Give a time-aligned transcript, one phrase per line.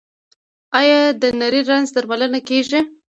[0.79, 2.79] آیا د نري رنځ درملنه کیږي؟